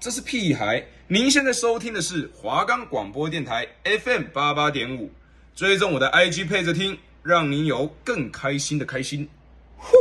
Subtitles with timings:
[0.00, 0.84] 这是屁孩！
[1.06, 5.08] 您现在收听的是华冈广播电台 FM 八八点五，
[5.54, 9.28] 追踪我的 IG 配着听，让您有更开心的开心。
[9.76, 9.96] 呼！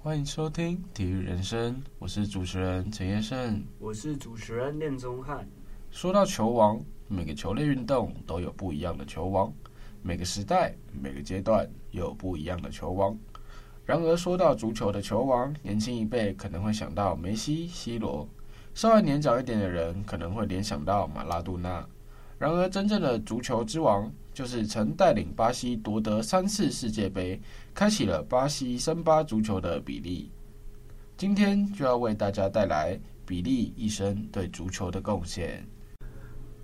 [0.00, 5.46] 欢迎收听体育人生，我是主持人陈彦胜，我是主持人练宗翰。
[5.90, 9.52] 说到球王，每个球类运动都有不一样的球王，
[10.00, 13.14] 每个时代、每个阶段有不一样的球王。
[13.86, 18.26] 然而，说到足球的球王，年轻一辈可能会想到梅西、C 罗；
[18.74, 21.86] 稍微年长一点的人可能会联想到马拉杜纳。
[22.38, 27.38] 然而，真正的足球之王，就是曾带领巴西夺得三次世界杯，
[27.74, 30.30] 开启了巴西森巴足球的比利。
[31.16, 35.62] 今天就要为大家带来比利一生对足球的贡献。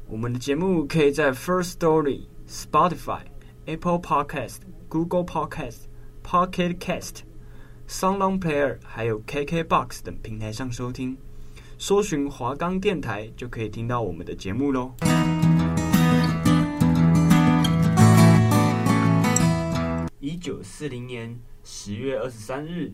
[0.09, 3.21] 我们的节目可以在 First Story、Spotify、
[3.67, 5.90] Apple Podcast、Google Podcast。
[6.23, 7.23] Pocket Cast、
[7.89, 11.17] SoundOn Player 还有 KKBox 等平台上收听，
[11.79, 14.93] 搜寻华冈电台就可以听到我们的节目喽。
[20.21, 22.93] 一九四零年十月二十三日，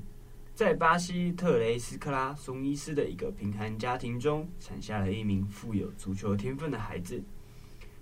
[0.55, 7.22] 在巴西特雷斯克拉松伊斯的一个贫寒家庭中，产下了一名富有足球天分的孩子，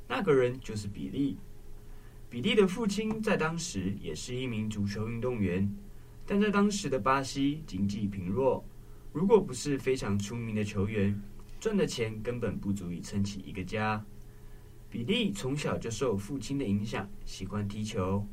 [0.06, 1.36] 那个人就是比利。
[2.34, 5.72] 比利的父亲在当时也是一名足球运动员，
[6.26, 8.64] 但在当时的巴西经济贫弱，
[9.12, 11.16] 如果不是非常出名的球员，
[11.60, 14.04] 赚的钱根本不足以撑起一个家。
[14.90, 18.26] 比利从小就受父亲的影响，喜欢踢球，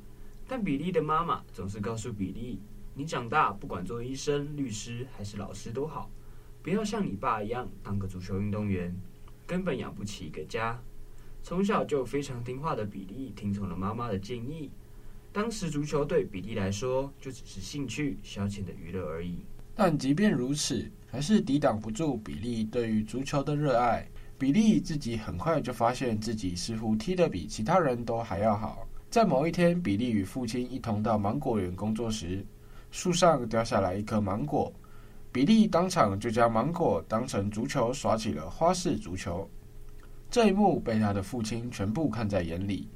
[0.47, 2.59] 但比利的妈妈总是告诉比利
[2.97, 6.09] ：“你长大不管做医生、律师还是老师都好，
[6.63, 8.99] 不要像你爸一样当个足球运动员，
[9.45, 10.81] 根本养不起一个家。”
[11.43, 14.69] 从小就非常听话的比利听从了妈妈的建议。
[15.33, 19.37] 当时足球对比利来说就只是兴趣消遣的娱乐而已。
[19.73, 24.05] 但即便如此，还是抵挡不住比利对于足球的热爱。
[24.37, 28.87] 比利自己很快就发现自己似乎踢得比其他人都还要好。
[29.09, 32.43] 在某一天，比利与父亲一同到芒果园工作时，
[32.91, 34.73] 树上掉下来一颗芒果，
[35.31, 39.49] 比利当场就将芒果当成足球耍起了花式足球。
[40.31, 42.87] 这一幕被他的父亲全部看在眼里。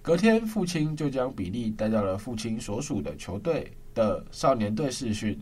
[0.00, 5.38] 隔天，父亲就将比利带到了父亲所属的球队的少年队试训，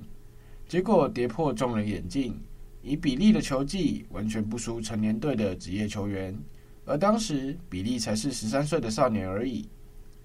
[0.67, 2.37] 结果跌破众人眼镜，
[2.83, 6.37] 以比利的球技完全不输成年队的职业球员。
[6.85, 9.69] 而当时，比利才是十三岁的少年而已，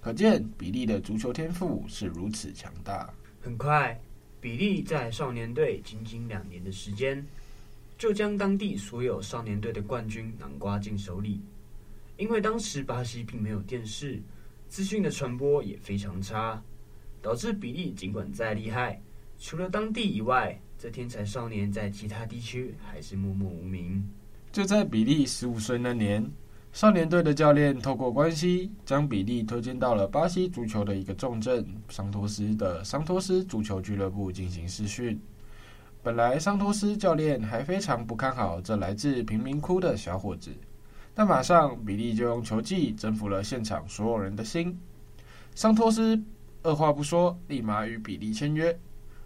[0.02, 3.14] 可见比利的足球天赋是如此强大。
[3.40, 3.96] 很快，
[4.42, 7.24] 比利在少年队仅仅两年的时间。
[8.04, 11.40] 就将当地所有少年队的冠军囊括进手里，
[12.18, 14.22] 因为当时巴西并没有电视，
[14.68, 16.62] 资讯的传播也非常差，
[17.22, 19.02] 导致比利尽管再厉害，
[19.40, 24.06] 除了当地以外，这天才少年在其他地区还是默默无名。
[24.52, 26.30] 就在比利十五岁那年，
[26.74, 35.18] 少年队的教练透过关系，将比利推荐到了巴西足球的一个重镇桑托斯的桑托斯足球俱乐部进行试训。
[36.04, 40.52] 本来桑托斯教练还非常不看好这来自贫民窟的小伙子，
[41.16, 44.78] 但马上比利就用球技征服了现场所有人的心。
[45.56, 46.22] 桑托斯
[46.62, 48.78] 二话不说，立马与比利签约，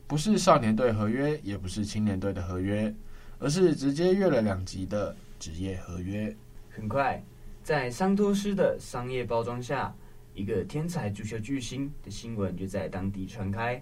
[0.05, 2.93] 不是少年队合约，也不是青年队的合约，
[3.39, 6.35] 而是直接越了两级的职业合约。
[6.69, 7.19] 很快，
[7.63, 9.91] 在桑托斯的商业包装下，
[10.35, 13.81] 一个天才足球巨星的新闻就在当地传开。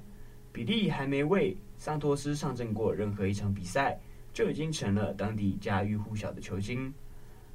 [0.55, 3.99] 比利还没为桑托斯上阵过任何一场比赛，
[4.33, 6.93] 就已经成了当地家喻户晓的球星。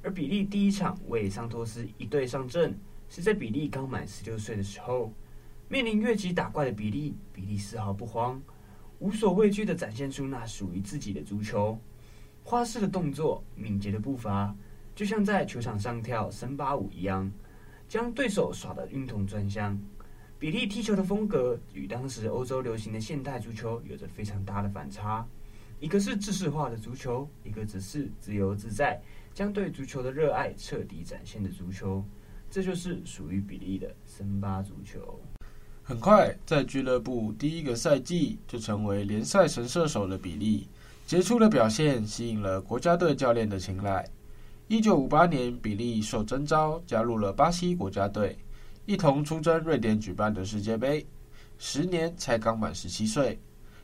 [0.03, 2.77] 而比利第一场为桑托斯一队上阵，
[3.09, 5.11] 是在比利刚满十六岁的时候。
[5.67, 8.39] 面临越级打怪的比利，比利丝毫不慌，
[8.99, 11.75] 无所畏惧地展现出那属于自己的足球，
[12.43, 14.55] 花式的动作，敏捷的步伐，
[14.93, 17.31] 就像在球场上跳森巴舞一样，
[17.87, 19.75] 将对手耍得晕头转向。
[20.41, 25.23] 比利踢球的风格与当时欧洲流行的现代足球有着非常大的反差，
[25.79, 28.99] 一个是制式化的足球，一个则是自由自在，
[29.35, 32.03] 将对足球的热爱彻底展现的足球。
[32.49, 35.21] 这就是属于比利的森巴足球。
[35.83, 40.67] 很快，在俱乐部第一个赛季就成为联赛神射手的比利，
[41.05, 44.09] 杰出的表现吸引了国家队教练的青睐。
[44.67, 48.35] 一九五八年，比利受征召加入了巴西国家队。
[48.85, 51.05] 一同出征瑞典举办的世界杯，
[51.57, 53.39] 时年才刚满十七岁，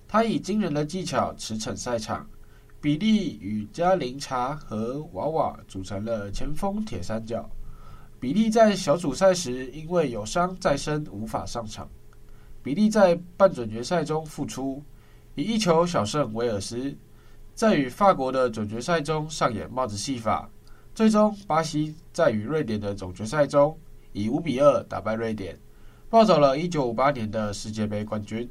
[0.08, 2.28] 他以惊人的技巧驰骋赛场。
[2.80, 7.50] 比利与加林查和瓦瓦组成了前锋铁三角。
[8.20, 11.90] 比利在小组赛时因为有伤在身无法上场。
[12.62, 14.82] 比利在半准决赛中复出，
[15.34, 16.96] 以一球小胜威尔斯，
[17.56, 20.50] 在与法国的总决赛中上演帽子戏法。
[20.94, 23.78] 最终，巴西在与瑞典的总决赛中
[24.18, 25.56] 以五比二打败瑞典，
[26.10, 28.50] 抱走了一九五八年的世界杯冠军，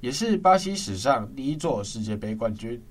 [0.00, 2.82] 也是巴西史上第一座世界杯冠军。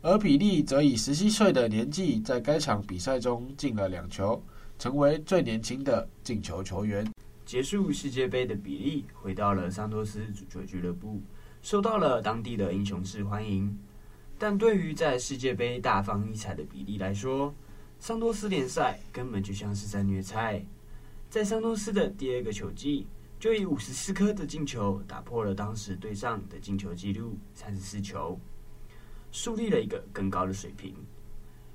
[0.00, 4.40] 而比利则以十七岁的年纪，在该场比赛中进了两球，
[4.78, 7.04] 成为最年轻的进球球员。
[7.44, 11.20] 结束世界杯的比利回到了桑托斯足球俱乐部，
[11.62, 13.76] 受到了当地的英雄式欢迎。
[14.38, 17.52] 但对于在世界杯大放异彩的比利来说，
[17.98, 20.64] 桑托斯联赛根本就像是在虐菜。
[21.34, 23.08] 在桑托斯的第二个球季，
[23.40, 28.38] 就以五十四颗的进球打破了当时队上的进球纪录三十四球。
[29.32, 30.94] 树立了一个更高的水平。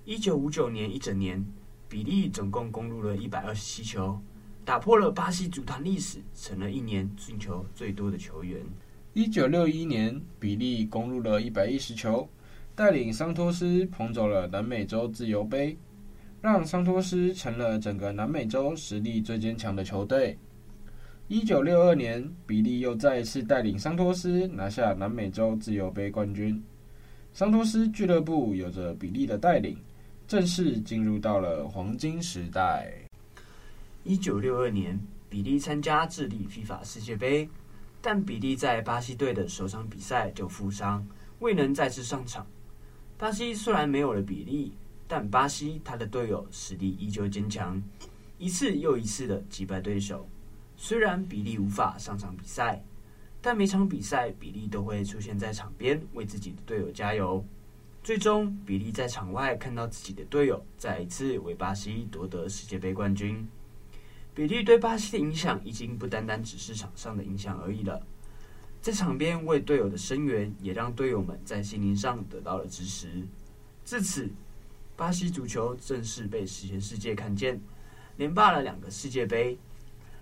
[0.06, 1.46] 一九五九年一整年，
[1.90, 4.18] 比利总共攻入了一百二十七球，
[4.64, 8.66] 打破了巴西足坛历史，成了一年进球最多的球员。
[9.12, 12.30] 一九六一年，比利攻入了一百一十球，
[12.74, 15.78] 带领桑托斯捧走了南美洲自由杯，
[16.42, 20.38] 让桑托斯成了整个南美洲实力最坚强的球队。
[21.28, 26.64] 一九六二年，比利又再次带领桑托斯拿下南美洲自由杯冠军。
[27.34, 29.78] 桑托斯俱乐部有着比利的带领，
[30.28, 32.92] 正式进入到了黄金时代。
[34.04, 34.98] 一九六二年，
[35.30, 37.48] 比利参加智利 FIFA 世界杯，
[38.02, 41.06] 但比利在巴西队的首场比赛就负伤，
[41.40, 42.48] 未能再次上场。
[43.18, 44.74] 巴西虽然没有了比利，
[45.10, 47.84] 但巴西他的队友实力依旧坚强，
[48.38, 50.30] 一次又一次的击败对手。
[50.78, 52.82] 虽然比利无法上场比赛。
[53.42, 57.42] 但每场比赛，比利都会出现在场边，为自己的队友加油。
[58.04, 63.48] 最终，比利在场外看到自己的队友再一次为巴西夺得世界杯冠军。
[64.36, 68.06] 比利对巴西的影响已经不单单只是场上的影响而已了，
[68.82, 73.26] 在场边为队友的声援，也让队友们在心灵上得到了支持。
[73.86, 74.30] 自此，
[75.00, 77.58] 巴西足球正式被全世界看见，
[78.18, 79.58] 连霸了两个世界杯。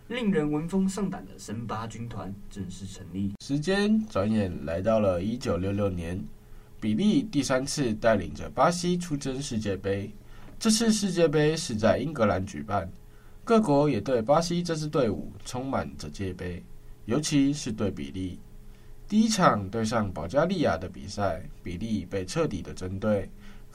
[0.08, 3.34] 令人闻风丧胆的森巴军团正式成立。
[3.44, 6.24] 时间转眼来到了一九六六年，
[6.80, 10.14] 比利第三次带领着巴西出征世界杯。
[10.60, 12.88] 这次世界杯是在英格兰举办，
[13.44, 16.64] 各国也对巴西这支队伍充满着戒备，
[17.06, 18.40] 尤其是对比利。
[19.08, 23.28] 第一场对上保加利亚的比赛，比利被彻底的针对，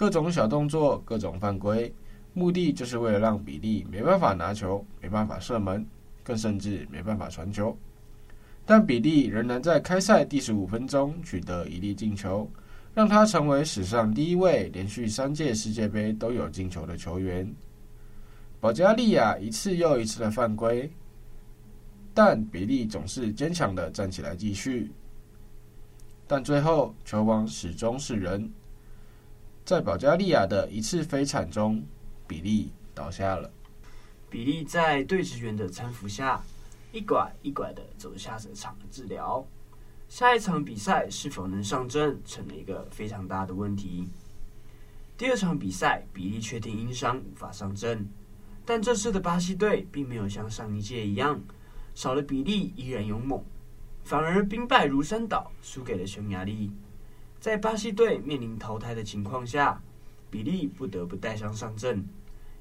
[0.02, 1.94] 各种小动作，各种犯规，
[2.34, 5.86] 目的就是为了让比利没办法拿球，没办法射门。
[6.24, 7.76] 更甚至没办法传球，
[8.66, 12.50] 但比利仍然在开赛第十五分钟取得一粒进球，
[12.94, 17.48] 让他成为史上第一位连续三届世界杯都有进球的球员。
[18.58, 20.90] 保加利亚一次又一次的犯规，
[22.12, 24.90] 但比利总是坚强的站起来继续。
[26.26, 28.50] 但最后球王始终是人，
[29.64, 31.84] 在保加利亚的一次飞铲中，
[32.26, 33.48] 比利倒下了。
[34.28, 36.42] 比利在队职员的搀扶下，
[36.90, 39.46] 一拐一拐的走下这场治疗。
[40.08, 44.08] 下一场比赛是否能上阵，成了一个非常大的问题。
[45.16, 48.06] 第二场比赛，比利确定因伤无法上阵，
[48.66, 51.40] 但这次的巴西队并没有像上一届一样，
[51.94, 53.40] 少了比利依然勇猛，
[54.02, 56.72] 反而兵败如山倒，输给了匈牙利。
[57.42, 59.82] 在巴西队面临淘汰的情况下，
[60.30, 62.06] 比利不得不带伤上阵。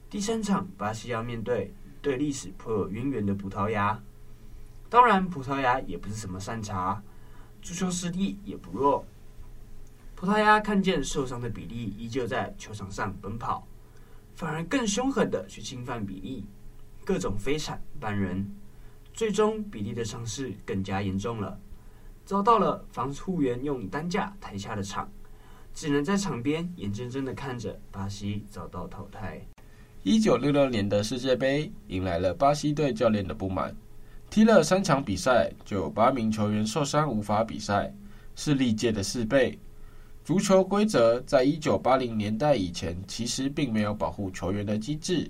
[0.09, 4.01] 第三场，巴西要面对对历史颇有渊源的葡萄牙。
[4.89, 6.99] 当然，葡萄牙也不是什么善茬，
[7.61, 9.05] 足球实力也不弱。
[10.15, 13.67] 葡萄牙看见受伤的比利依旧在球场上奔跑，
[14.33, 16.43] 反而更凶狠的去侵犯比利，
[17.05, 18.51] 各种飞铲绊人。
[19.13, 21.59] 最终，比利的伤势更加严重了，
[22.25, 25.09] 遭到了防护员用担架抬下了场，
[25.73, 29.41] 只能在场边眼睁睁的看着巴西遭到淘汰。
[30.03, 33.75] 一九六六年的世界杯迎来了巴西队教练的不满，
[34.29, 37.93] 踢了三场比赛就有八名球员受伤无法比赛，
[38.35, 39.59] 是历届的四倍。
[40.23, 45.29] 足球规则在一九八零年代以前其实并没有保护球员的机制，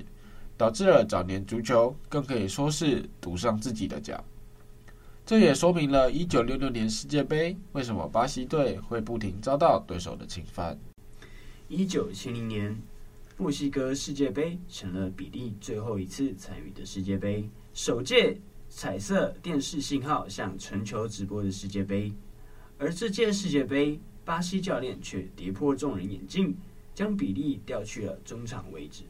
[0.57, 4.23] 导致了早年足球更可以说是赌上自己的脚。
[5.31, 10.77] 这也说明了一九六六年世界杯为什么巴西队会不停遭到对手的侵犯。
[11.69, 12.77] 一九七零年。
[13.37, 22.11] 墨西哥世界杯成了比利最后一次参与的世界杯，首届彩色电视信号向全球直播的世界杯。
[22.77, 26.53] 而这届世界杯，巴西教练却跌破众人眼镜，
[26.93, 29.03] 将比利调去了中场位置。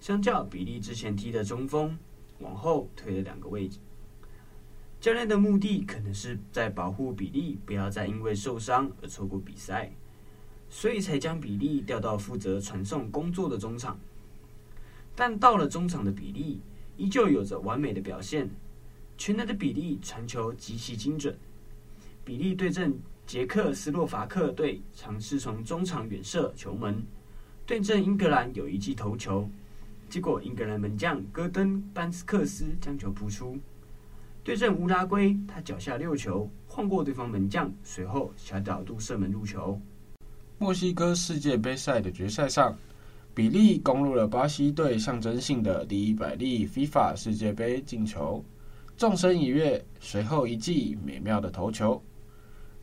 [0.00, 1.96] 相较比利之前踢的中锋，
[2.40, 3.78] 往后推了两个位置。
[5.04, 9.92] 教练的目的可能是在保护比利，不要再因为受伤而错过比赛。
[10.70, 14.00] 所以才将比利调到负责传送工作的中场。
[15.14, 16.62] 但到了中场的比利，
[16.96, 18.48] 依旧有着完美的表现。
[19.18, 21.36] 全能的比利传球极其精准。
[22.24, 26.94] 比利对阵捷克斯洛伐克队，尝试从中场远射球门；
[27.66, 29.50] 对阵英格兰有一记头球，
[30.08, 33.58] 结果英格兰门将戈登班斯克斯将球扑出。
[34.44, 39.80] 对阵乌拉圭，他脚下六球，晃过对方门将，随后小角度射门入球。
[40.58, 42.76] 墨西哥世界杯赛的决赛上，
[43.34, 48.44] 比利攻入了巴西队象征性的第一百粒 FIFA 世界杯进球。
[48.98, 52.00] 纵身一跃，随后一记美妙的头球。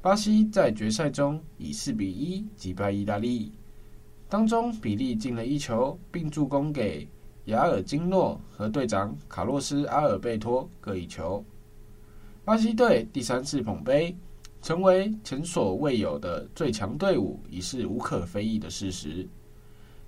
[0.02, 3.52] 巴西在决赛中以四比一击败意大利，
[4.28, 7.08] 当中比利进了一球，并助攻给
[7.46, 11.44] 雅尔金诺和队长卡洛斯阿尔贝托各一球。
[12.46, 14.16] 巴西队第三次捧杯，
[14.62, 19.28] 成为前所未有的最强队伍，已是无可非议的事实。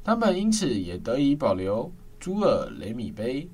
[0.03, 3.47] 他们因此也得以保留朱尔雷米杯，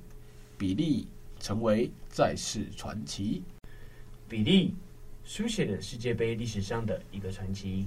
[0.58, 1.08] 比利
[1.38, 3.42] 成为在世传奇。
[4.28, 4.74] 比利
[5.24, 7.86] 书写了世界杯历史上的一个传奇。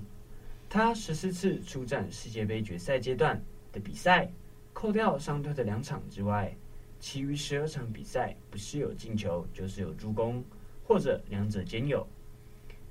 [0.68, 3.40] 他十四次出战世界杯决赛阶段
[3.72, 4.28] 的比赛，
[4.74, 6.54] 扣掉伤退的两场之外，
[7.00, 10.44] 其余十二场比赛不是有进球，就是有助攻。
[10.86, 12.06] 或者两者兼有，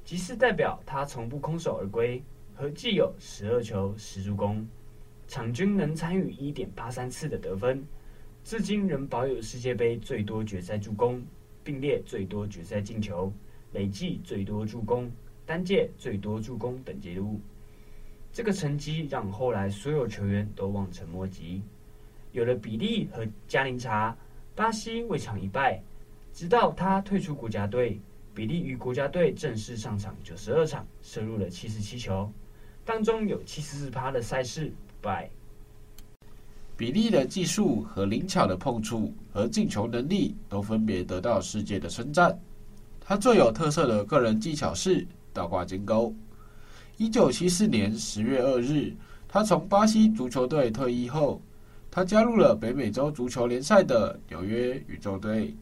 [0.03, 2.23] 即是代表他从不空手而归，
[2.55, 4.67] 合计有十二球十助攻，
[5.29, 7.87] 场均能参与一点八三次的得分，
[8.43, 11.23] 至今仍保有世界杯最多决赛助攻，
[11.63, 13.31] 并列最多决赛进球、
[13.73, 15.13] 累计最多助攻、
[15.45, 17.39] 单届最多助攻等纪录。
[18.33, 21.61] 这个成绩让后来所有球员都望尘莫及。
[22.33, 24.17] 有了比利和加林查，
[24.55, 25.83] 巴西未尝一败。
[26.33, 28.01] 直到他退出国家队，
[28.35, 32.33] 比利与国家队正式上场九十二场，射入了七十七球，
[32.87, 35.29] 当中有七十四趴的赛事不败。
[36.75, 42.37] 比利的技术和灵巧的碰触和进球能力都分别得到世界的称赞。
[42.99, 46.15] 他最有特色的个人技巧是倒挂金钩。
[46.99, 48.93] 一九七四年十月二日，
[49.27, 51.41] 他从巴西足球队退役后，
[51.91, 55.55] 他加入了北美洲足球联赛的纽约宇宙队。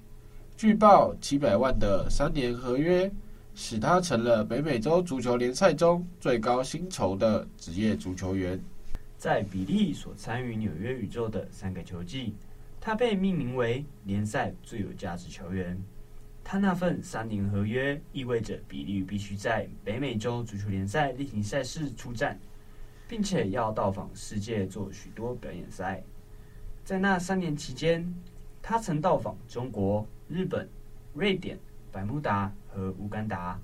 [0.57, 3.11] 据报，七百万的三年合约
[3.55, 8.61] 使他成了北美洲足球联赛中最高薪酬的职业足球员。
[9.17, 12.35] 在比利所参与纽约宇宙的三个球季，
[12.81, 15.81] 他被命名为联赛最有价值球员。
[16.50, 22.37] 他那份三年合约意味着比利必须在北美洲足球联赛例行赛事出战，
[23.07, 26.02] 并且要到访世界做许多表演赛。
[26.85, 28.04] 在那三年期间，
[28.61, 30.04] 他曾到访中国。
[30.28, 30.69] 日本、
[31.14, 31.57] 瑞典、
[31.92, 33.57] 百慕达和乌干达，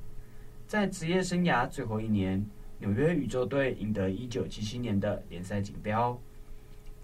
[0.69, 2.41] 在职业生涯最后一年，
[2.79, 6.17] 纽约宇宙队赢得1977年的联赛锦标。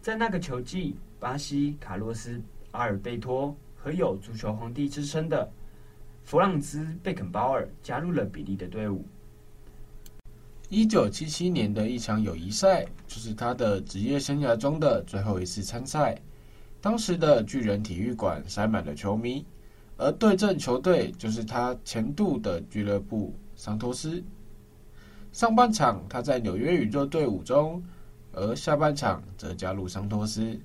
[0.01, 2.39] 在那个球季，巴西卡洛斯·
[2.71, 5.51] 阿尔贝托和有“足球皇帝”之称的
[6.25, 9.05] 弗朗兹·贝肯鲍尔加入了比利的队伍。
[10.71, 16.19] 1977年的一场友谊赛，就是他的职业生涯中的最后一次参赛。
[16.81, 19.45] 当时的巨人体育馆塞满了球迷，
[19.99, 24.25] 而对阵球队就是他前度的俱乐部桑托斯。
[25.33, 27.83] 上半场他在纽约宇宙队伍中，
[28.33, 30.59] 而下半场则加入桑托斯。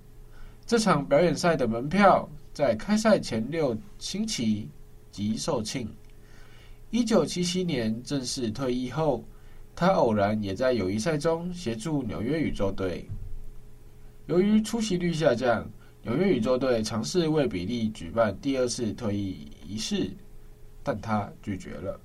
[0.65, 4.69] 这场表演赛的门票在开赛前六星期
[5.17, 5.87] 即售罄。
[6.91, 9.23] 一九七七年正式退役后，
[9.75, 13.03] 他偶然也在友谊赛中协助纽约宇宙队。
[14.27, 15.67] 由于出席率下降。
[16.03, 20.09] 纽约宇宙队尝试为比利举办第二次退役仪式，
[20.81, 21.99] 但他拒绝了。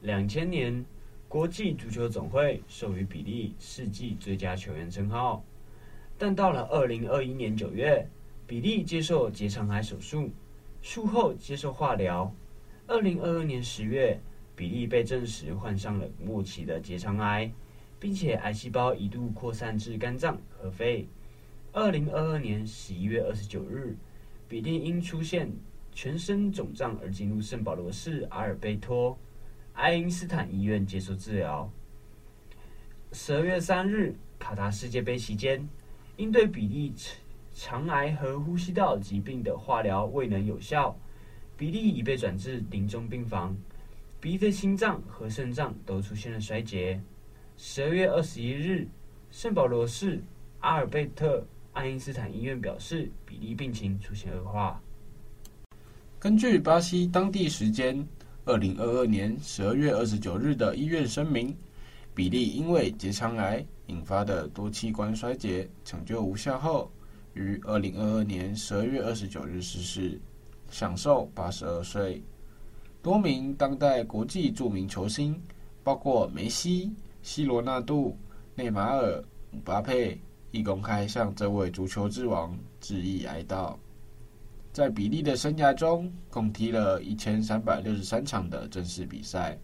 [0.00, 0.84] 两千年，
[1.28, 5.44] 国际足球总会授予比利世纪最佳球员称号，
[6.18, 8.04] 但到了二零二一年九月，
[8.44, 10.28] 比利接受结肠癌手术，
[10.84, 12.30] 术后接受化疗。
[12.86, 14.20] 二零二二年十月，
[14.54, 17.50] 比利被证实患上了末期的结肠癌，
[17.98, 21.08] 并且癌细胞一度扩散至肝脏和肺。
[21.72, 23.96] 二零二二年十一月二十九日，
[24.46, 25.50] 比利因出现
[25.94, 29.18] 全身肿胀而进入圣保罗市阿尔贝托
[29.72, 31.72] 爱因斯坦医院接受治疗。
[33.10, 35.66] 十二月三日，卡达世界杯期间，
[36.18, 36.92] 因对比利
[37.54, 40.94] 肠癌和呼吸道疾病的化疗未能有效，
[41.56, 43.56] 比利已被转至临终病房，
[44.20, 47.00] 比利的心脏和肾脏都出现了衰竭。
[47.56, 48.86] 十二月二十一日，
[49.30, 50.22] 圣保罗市
[50.60, 51.42] 阿尔贝特。
[51.72, 54.80] 爱因斯坦医院表示，比利病情出现恶化。
[56.20, 58.06] 根据巴西当地时间
[58.44, 61.52] 二零二二年十二月二十九日的医院声明，
[62.14, 66.88] 比利因为结肠癌引发的多器官衰竭抢救无效后，
[67.34, 70.20] 于二零二二年十二月二十九日逝世，
[70.70, 72.22] 享寿八十二岁。
[73.02, 75.38] 多名当代国际著名球星，
[75.82, 76.90] 包括梅西、
[77.22, 78.16] 西罗纳度、
[78.54, 80.18] 内马尔、姆巴佩，
[80.52, 83.76] 亦公开向这位足球之王致意哀悼。
[84.72, 89.58] 在比利的生涯中，共踢了一千三百六十三场的正式比赛，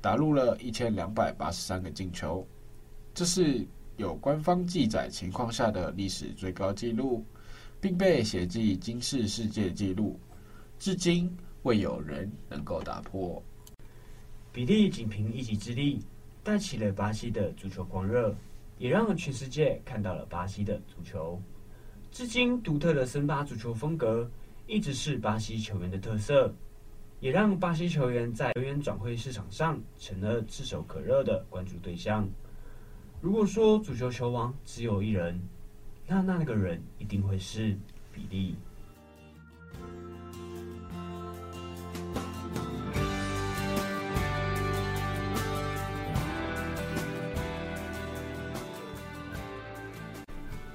[0.00, 2.46] 打入了一千两百八十三个进球，
[3.12, 3.66] 这是
[3.96, 7.24] 有官方记载情况下的历史最高纪录，
[7.80, 10.18] 并被写进金氏世界纪录，
[10.78, 11.30] 至今
[11.62, 13.42] 未有人能够打破。
[14.52, 16.00] 比利仅凭一己之力，
[16.42, 18.34] 带起了巴西的足球狂热。
[18.76, 21.40] 也让全世界看到了巴西的足球。
[22.10, 24.28] 至今，独特的森巴足球风格
[24.66, 26.52] 一直是巴西球员的特色，
[27.20, 32.28] 也让巴西球员在球员转会市场上成了炙手可热的关注对象。
[33.24, 35.40] 如果说足球球王只有一人，
[36.06, 37.74] 那那个人一定会是
[38.12, 38.54] 比利。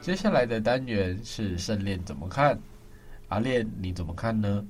[0.01, 2.60] 接下来的单元是圣恋怎么看？
[3.27, 4.65] 阿练你怎么看呢？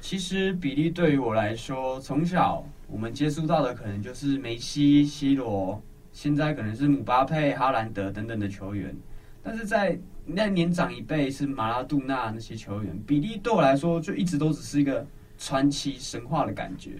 [0.00, 5.82] 其实比利对于我来说，从小我们接触到的可能就是梅西、C 罗，
[6.14, 8.96] 现在可能是姆巴佩、哈兰德等等的球员。
[9.42, 15.06] 但是在那年长一辈是马拉杜纳那些球员，比利对我来说就一直都只是一个
[15.36, 16.92] 传奇神话的感觉。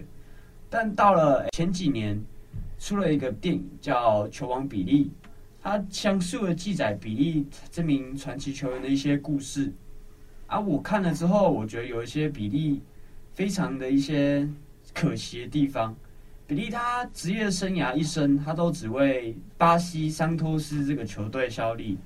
[0.69, 2.21] 但到了前几年，
[2.77, 5.05] 出了一个电影叫《球王比利》。
[5.67, 9.73] 他详述了记载比利这名传奇球员的一些故事，
[10.45, 12.83] 啊，我看了之后，我觉得有一些比利
[13.33, 14.47] 非常的一些
[14.93, 15.95] 可惜的地方。
[16.47, 21.97] 比利他职业生涯一生，他都只为巴西桑托斯这个球队效力，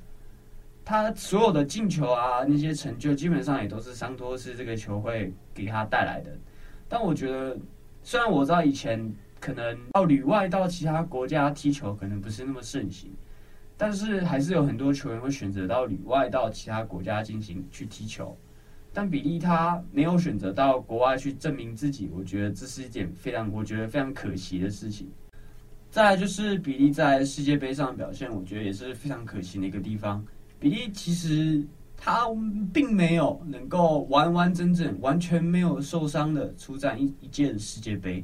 [0.85, 6.31] 他所有的进球啊，那些成就，基本上也都是桑托斯这个球会给他带来的。
[6.87, 7.57] 但我觉得，
[8.01, 13.11] 虽然我知道以前可能到旅外到其他国家踢球，可能不是那么盛行。
[13.77, 18.37] 但是还是有很多球员会选择到旅外，到其他国家进行去踢球。
[18.99, 25.09] 但比利他没有选择到国外去证明自己，我觉得这是一件非常，我觉得非常可惜的事情。
[25.89, 30.21] 再来就是比利在世界杯上的表现，我觉得也是非常可惜的一个地方。
[30.59, 32.25] 比利其实他
[32.73, 38.21] 并没有能够完完整整、完全没有受伤的出战一一届世界杯。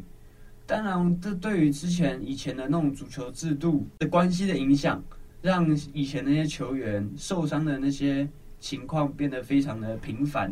[0.65, 5.01] 当然，这对于之前以前的那种足球制度的关系的影响。
[5.41, 8.27] 让以前那些球员受伤的那些
[8.65, 10.51] 情况变得非常的频繁，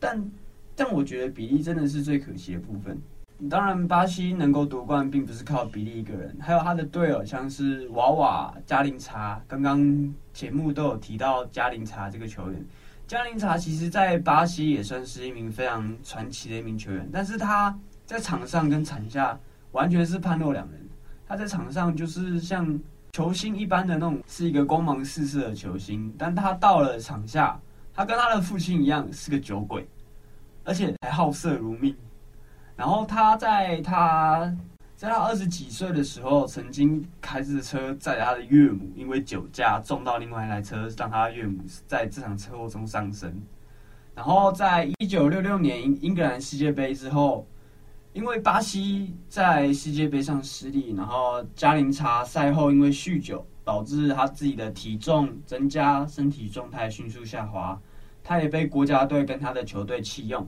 [0.00, 0.28] 但
[0.74, 3.00] 但我觉得比利真的是最可惜的部分。
[3.48, 9.40] 当然，巴西能够夺冠并不是靠比利一个人，还有他的队友，像是娃娃、加林查。
[9.46, 12.66] 刚刚节目都有提到加林查这个球员。
[13.06, 19.38] 加林查其实在巴西也算是一名非常传奇的一名球员，但是他在场上跟场下
[19.70, 20.80] 完全是判若两人。
[21.28, 22.76] 他在场上就是像。
[23.12, 27.60] 球星一般的那种是一个光芒四射的球星，但他到了场下，
[27.92, 29.86] 他跟他的父亲一样是个酒鬼，
[30.64, 31.94] 而且还好色如命。
[32.76, 34.56] 然后他在他
[34.94, 43.34] 在他二十几岁的时候，曾经开着车载他的岳母，因为酒驾撞到另外一台车，让他岳母在这场车祸中丧生。
[44.14, 47.46] 然后在一九六六年英格兰世界杯之后。
[48.12, 57.80] 因为巴西在世界杯上失利，然后加林查赛后因为酗酒，导致他自己的体重增加，身体状态迅速下滑，
[58.24, 60.44] 他也被国家队跟他的球队弃用。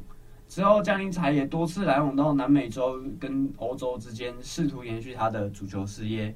[0.49, 6.35] 之后，加林查也多次来往到南美洲跟欧洲之间，试图延续他的足球事业。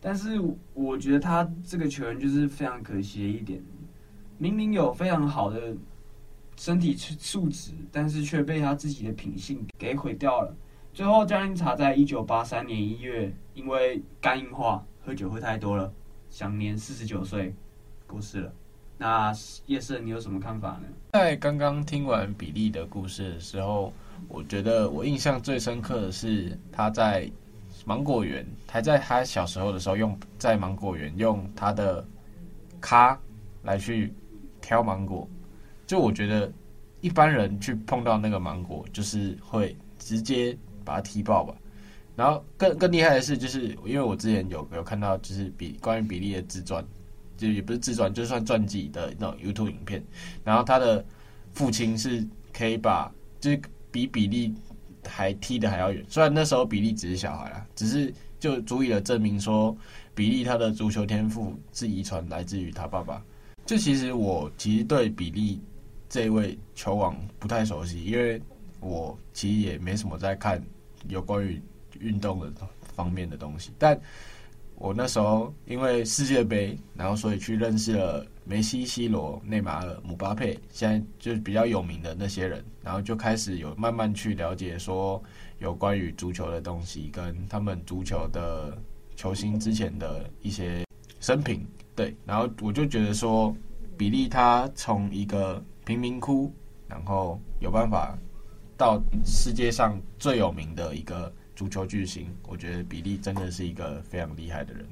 [0.00, 0.40] 但是，
[0.74, 3.62] 我觉得他这个球员就是非常可惜的一点，
[4.36, 5.76] 明明有非常好的。
[6.58, 10.54] 身体素质，但是却被他自己的品性给毁掉了。
[10.92, 15.92] 最后，加林查在一九八三年一月，因为肝硬化，喝酒喝太多了，
[16.30, 17.54] 享年四十九岁
[18.08, 18.52] 过世了。
[18.98, 19.32] 那
[19.66, 20.88] 叶胜，你有什么看法呢？
[21.12, 23.92] 在刚刚听完比利的故事的时候，
[24.26, 27.30] 我觉得我印象最深刻的是他在
[27.84, 32.04] 芒果园，还在他小时候的时候用在芒果园用他的
[32.80, 33.16] 咖
[33.62, 34.12] 来去
[34.60, 35.28] 挑芒果。
[35.88, 36.52] 就我觉得，
[37.00, 41.54] 一般人去碰到那个芒果，就是会直接把它踢爆吧。
[42.14, 46.84] 然后更更厉害的是，就是因为我之前有有看到，就是比关于比利的自传，
[47.38, 50.04] 就也不是自传，就算传记的那种 YouTube 影片。
[50.44, 51.02] 然后他的
[51.54, 52.22] 父亲是
[52.52, 54.54] 可以把，就是比比利
[55.06, 56.04] 还踢得还要远。
[56.06, 59.74] 虽然那时候比利只是小孩啊，只是就足以了证明说，
[60.14, 63.24] 比利他的足球天赋是遗传来自于他爸爸。
[63.64, 65.60] 就其实我其实对比利
[66.08, 68.40] 这位球王不太熟悉，因为
[68.80, 70.62] 我其实也没什么在看
[71.08, 71.60] 有关于
[72.00, 72.52] 运动的
[72.94, 73.72] 方面的东西。
[73.78, 73.98] 但
[74.76, 85.20] 我那时候因为世界杯，然后所以去认识了梅西、C 罗、内马尔、姆巴佩，现在就是比较有名的那些人，然后就开始有慢慢去了解说
[85.58, 88.78] 有关于足球的东西，跟他们足球的
[89.16, 90.84] 球星之前的一些
[91.18, 91.66] 生平。
[91.96, 93.52] 对，然后我就觉得说，
[93.96, 96.52] 比利他从一个贫民窟，
[96.86, 98.14] 然后有办法
[98.76, 104.86] 到世界上最有名的一个足球巨星，我觉得比利真的是一个非常厉害的人。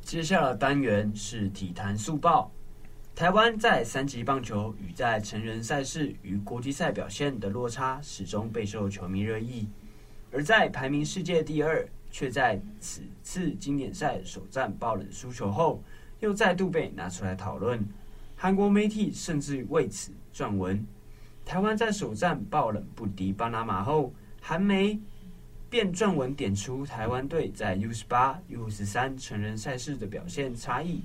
[0.00, 2.52] 接下来的单元是体坛速报。
[3.18, 9.66] 台湾在三级棒球与在成人赛事与国际赛表现的落差，始终备受球迷热议。
[10.30, 15.82] 而在排名世界第二，却在此次经典赛首战爆冷输球后，
[16.20, 17.84] 又再度被拿出来讨论。
[18.36, 20.86] 韩国媒体甚至为此撰文。
[21.44, 24.96] 台湾在首战爆冷不敌巴拿马后，韩媒
[25.68, 31.02] 便撰文点出台湾队在 U 十八、U 十三成人赛事的表现差异。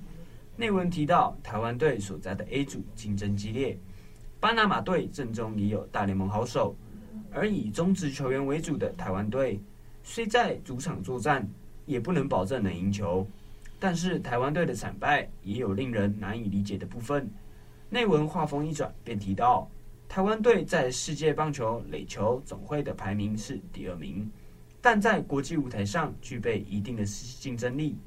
[0.56, 3.78] 内文提到，台湾队所在的 A 组竞争激烈，
[4.40, 6.76] 巴拿马队阵中也有大联盟好手，
[7.32, 9.60] 而以中职球员为主的台湾队，
[10.04, 11.50] 虽在主场作战，
[11.88, 13.28] 也不能保证能赢球。
[13.80, 17.28] 但是台湾队的惨败也有令人难以理解的部分。
[17.90, 19.68] 内文话锋一转，便提到，
[20.08, 24.32] 台湾队在世界棒球垒球总会的排名是第二名，
[24.80, 27.98] 但在国际舞台上具备一定的竞争力。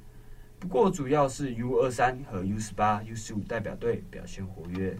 [0.59, 4.97] 不过，主要是 U 二三和 U 十八、U 十五代表队表现活跃。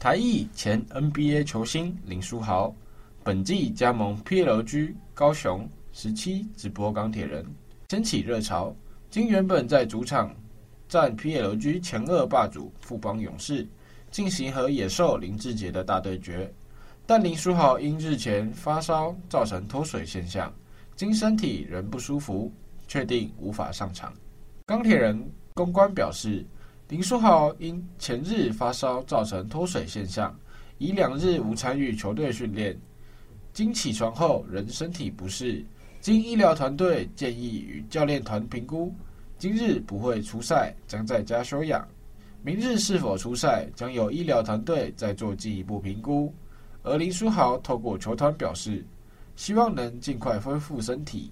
[0.00, 2.74] 台裔前 NBA 球星林书豪，
[3.22, 7.46] 本季加盟 PLG 高雄十七直播钢铁人，
[7.88, 8.74] 掀起热潮。
[9.10, 10.34] 今原本在主场
[10.88, 13.66] 战 PLG 前二霸主富邦勇士，
[14.10, 16.52] 进行和野兽林志杰的大对决，
[17.06, 20.52] 但林书豪因日前发烧造成脱水现象，
[20.96, 22.52] 经身体仍不舒服。
[22.90, 24.12] 确定无法上场。
[24.66, 25.16] 钢铁人
[25.54, 26.44] 公关表示，
[26.88, 30.36] 林书豪因前日发烧造成脱水现象，
[30.78, 32.76] 已两日无参与球队训练。
[33.52, 35.64] 经起床后仍身体不适，
[36.00, 38.92] 经医疗团队建议与教练团评估，
[39.38, 41.86] 今日不会出赛，将在家休养。
[42.42, 46.34] 明日是否出赛，将由医疗团队再做进一步评估。
[46.82, 48.84] 而林书豪透过球团表示，
[49.36, 51.30] 希望能尽快恢复身体。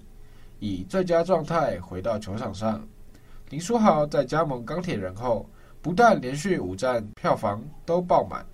[0.59, 2.85] 以最佳状态回到球场上，
[3.49, 5.49] 林书豪在加盟钢铁人后，
[5.81, 8.45] 不但连续五战票房都爆满，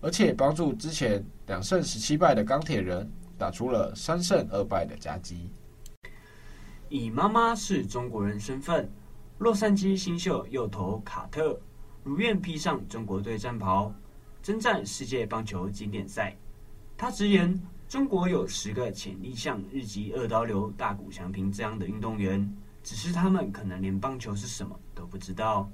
[0.00, 5.48] 而且帮助之前两胜十七败的钢铁人打出了三胜二败的佳绩。
[6.88, 8.90] 以妈妈是中国人身份，
[9.38, 11.58] 洛杉矶新秀右投卡特
[12.02, 13.94] 如愿披上中国队战袍，
[14.42, 16.36] 征战世界棒球经典赛。
[16.96, 17.58] 他直言。
[17.92, 22.50] 中国有十个潜力像日籍二刀流大谷翔平这样的运动员，
[22.82, 25.70] 只是他们可能连棒球是什么都不知道。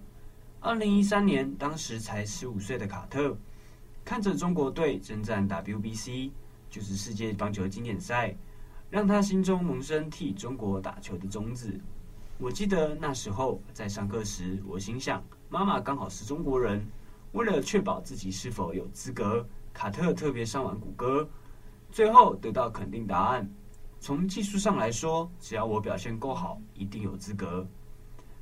[0.58, 3.38] 二零一三年，当时才十五岁的卡特，
[4.04, 6.32] 看着中国队征战 WBC，
[6.68, 8.34] 就是世界棒球经典赛，
[8.90, 11.72] 让他心中萌生替中国打球的种子。
[12.38, 16.84] 我记得那时候在上课时，我心想，妈妈刚好是中国人，
[17.30, 21.28] 为了确保自己是否有资格，卡特特别上网谷歌。
[21.90, 23.50] 最后得到肯定答案。
[24.00, 27.66] 从技术上来说，只要我表现够好，一定有资格。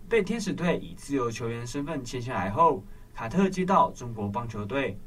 [0.08, 4.98] 被天使队以自由球员身份签下来后，卡特接到中国棒球队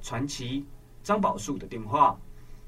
[0.00, 0.64] 传奇
[1.02, 2.18] 张宝树的电话，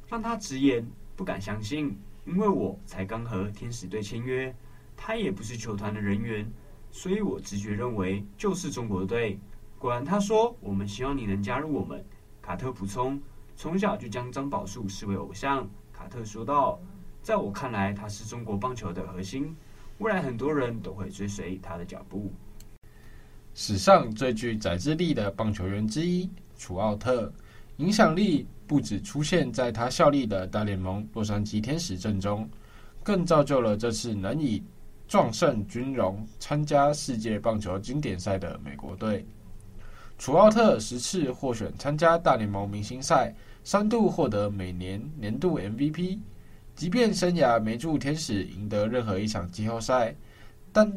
[0.07, 4.55] 让他直言不敢相信，因为我才刚和天使队签约，
[4.97, 6.49] 他也不是球团的人员，
[6.91, 9.39] 所以我直觉认为就是中国队。
[9.79, 12.05] 果然，他说我们希望你能加入我们。
[12.43, 13.21] 卡特补充。
[13.57, 16.79] 从小就将张宝树视为偶像，卡特说道
[17.23, 19.55] ：“在我看来，他是中国棒球的核心，
[19.99, 22.33] 未来很多人都会追随他的脚步。”
[23.55, 27.33] 史上最具宰制力的棒球员之一，楚奥特，
[27.77, 32.49] 影响力不只出现在他效力的大联盟洛杉矶天使阵中，
[33.05, 34.61] 更造就了这次能以
[35.07, 39.25] 壮盛军容参加世界棒球经典赛的美国队。
[40.25, 43.31] 楚奥特十次获选参加大联盟明星赛，
[43.63, 46.19] 三度获得每年年度 MVP。
[46.75, 50.17] 即便生涯没助天使赢得任何一场季后赛，
[50.73, 50.91] 但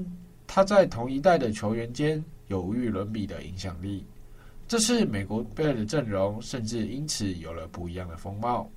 [0.48, 4.06] 他在同一代的球员间有无与伦比的影响力。
[4.66, 8.72] 这次美国队的阵容甚至因此有了不一样的风貌。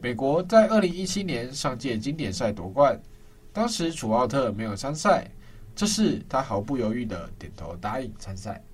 [0.00, 2.98] 美国在二零一七年上届经典赛夺冠，
[3.52, 5.30] 当时楚奥特没有参赛，
[5.74, 8.64] 这次他毫不犹豫地点头答应参赛。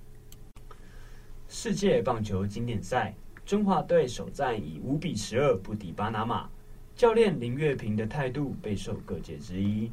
[1.55, 6.49] 世界棒球经典赛，中华队首战以五比十二不敌巴拿马，
[6.95, 9.91] 教练林月平的态度备受各界质疑。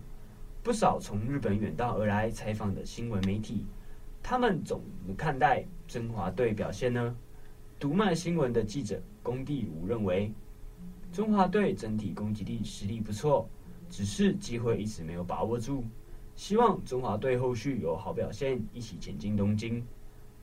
[0.63, 3.67] 不少从日本远道而来采访的新闻媒体，
[4.23, 7.15] 他们怎么看待中华队表现呢？
[7.79, 10.33] 读卖新闻的记者龚第武认为。
[11.13, 13.47] 中华队整体攻击力实力不错，
[13.91, 15.85] 只是机会一直没有把握住。
[16.35, 19.85] 希望中华队后续有好表现，一起前进东京。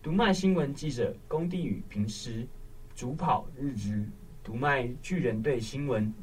[0.01, 2.47] 读卖新闻记者龚第宇平时
[2.95, 4.07] 主跑日职
[4.43, 6.13] 读卖巨人队新闻，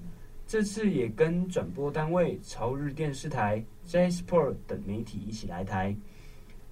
[0.46, 5.94] 这次也跟转播单位朝日电视台、J Sport 等媒体一起来台。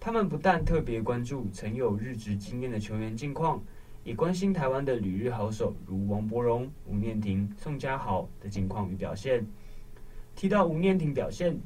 [0.00, 3.62] 他们不但特别关注曾有日职经验的球员近况。
[4.04, 9.46] 也关心台湾的旅日好手，如王柏荣、吴念庭、宋家豪的近况与表现。
[10.34, 11.56] 提到吴念庭表现，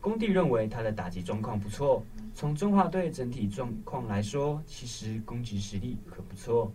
[0.00, 2.02] 工地认为他的打击状况不错。
[2.32, 6.72] 从中华队整体状况来说，其实攻击实力可不错，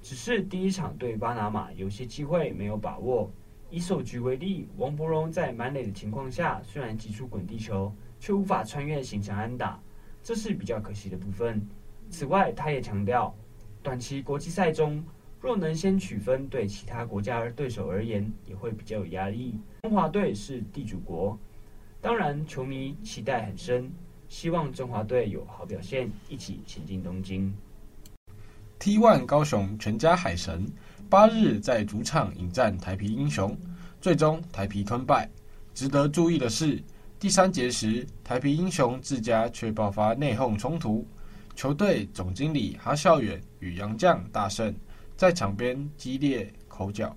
[0.00, 3.28] 只是第一场对巴拿马有些机会没有把握。
[3.68, 9.80] 以首局为例，王柏融在满垒的情况下，虽然击出滚地球，却无法穿越形成安打，
[10.22, 11.60] 这是比较可惜的部分。
[12.08, 13.34] 此外，他也强调。
[13.82, 15.02] 短期国际赛中，
[15.40, 19.58] 若能先取分，对其他国家对手而言也会比较有压力。
[19.82, 21.38] 中华队是地主国，
[22.00, 23.90] 当然球迷期待很深，
[24.28, 27.52] 希望中华队有好表现，一起前进东京。
[28.78, 30.64] T1 高雄全家海神
[31.10, 33.56] 八日在主场迎战台啤英雄，
[34.00, 35.28] 最终台啤吞败。
[35.74, 36.80] 值得注意的是，
[37.18, 41.04] 第三节时台啤英雄自家却爆发内讧冲突。
[41.56, 44.72] 球队总经理哈孝远与杨将大胜
[45.16, 47.16] 在场边激烈口角，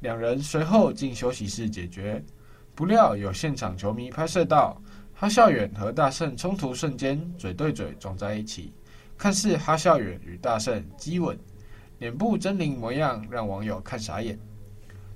[0.00, 2.22] 两人随后进休息室解决。
[2.80, 4.74] 不料有现场球迷拍摄到
[5.12, 8.72] 哈孝远和大胜冲突瞬间嘴对嘴撞在一起，
[9.18, 11.38] 看似哈孝远与大胜激吻，
[11.98, 14.38] 脸部狰狞模样让网友看傻眼。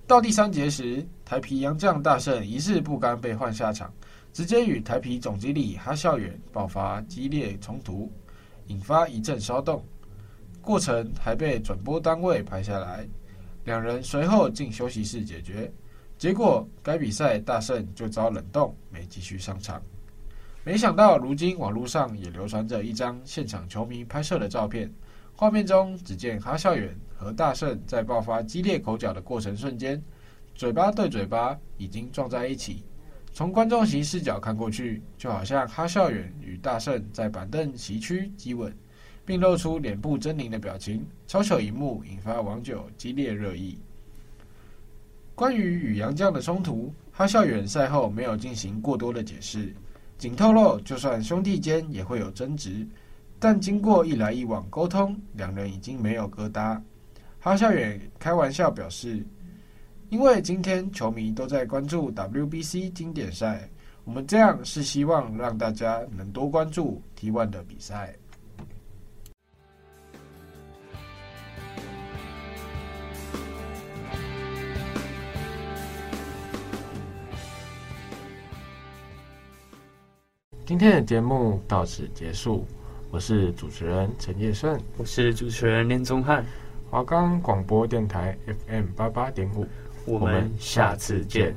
[0.07, 3.90] 到第三节时，台啤杨将大胜疑似不甘被换下场。
[4.35, 8.12] 直接与台啤总经理哈孝远爆发激烈冲突，
[8.66, 9.83] 引发一阵骚动，
[10.61, 13.09] 过程还被转播单位拍下来。
[13.64, 15.72] 两人随后进休息室解决，
[16.24, 19.82] 结果该比赛大胜就遭冷冻，没继续上场。
[20.64, 24.90] 没想到如今网络上也流传着一张现场球迷拍摄的照片，
[25.37, 30.02] 画面中只见哈笑远和大胜在爆发激烈口角的过程瞬间，
[30.54, 32.82] 嘴巴对嘴巴已经撞在一起。
[33.34, 38.74] 从观众席视角看过去，就好像哈笑远与大圣在板凳席区激吻，
[39.26, 43.76] 并露出脸部狰狞的表情，超糗一幕引发网友激烈热议。
[45.35, 49.75] 关于与杨将的冲突，哈孝远赛后没有进行过多的解释，
[50.16, 52.87] 仅透露就算兄弟间也会有争执，
[53.38, 56.81] 但经过一来一往沟通，两人已经没有疙瘩。
[57.40, 59.25] 哈孝远开玩笑表示。
[60.11, 63.68] 因为今天球迷都在关注 WBC 经典赛，
[64.05, 68.14] 我们这样是希望让大家能多关注 T1 的比赛。
[80.66, 82.66] 今天的节目到此结束，
[83.11, 86.42] 我是主持人陈业顺，我是主持人连宗翰，
[86.90, 88.35] 华冈广播电台
[88.66, 89.66] FM 八八点五。
[90.07, 91.55] 我们下次见。